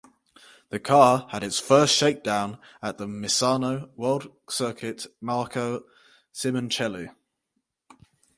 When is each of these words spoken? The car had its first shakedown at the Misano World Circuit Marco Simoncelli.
The 0.69 0.79
car 0.79 1.27
had 1.29 1.43
its 1.43 1.59
first 1.59 1.93
shakedown 1.93 2.57
at 2.81 2.97
the 2.97 3.05
Misano 3.05 3.93
World 3.95 4.33
Circuit 4.49 5.05
Marco 5.21 5.83
Simoncelli. 6.33 7.11